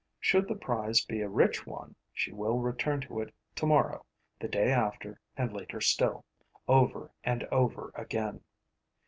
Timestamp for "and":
5.37-5.53, 7.23-7.43